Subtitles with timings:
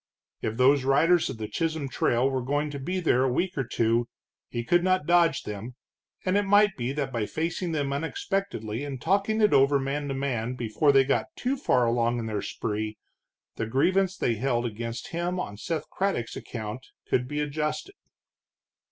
[0.41, 3.63] If those riders of the Chisholm Trail were going to be there a week or
[3.63, 4.07] two,
[4.49, 5.75] he could not dodge them,
[6.25, 10.15] and it might be that by facing them unexpectedly and talking it over man to
[10.15, 12.97] man before they got too far along in their spree,
[13.57, 17.93] the grievance they held against him on Seth Craddock's account could be adjusted.